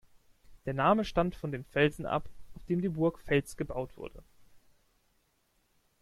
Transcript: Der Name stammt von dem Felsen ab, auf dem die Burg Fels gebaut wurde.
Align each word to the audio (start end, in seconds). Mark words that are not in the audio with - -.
Der 0.65 0.73
Name 0.73 1.05
stammt 1.05 1.35
von 1.35 1.51
dem 1.51 1.63
Felsen 1.63 2.07
ab, 2.07 2.27
auf 2.55 2.65
dem 2.65 2.81
die 2.81 2.89
Burg 2.89 3.19
Fels 3.19 3.55
gebaut 3.55 3.97
wurde. 3.97 4.23